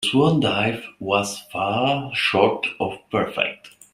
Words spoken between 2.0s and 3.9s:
short of perfect.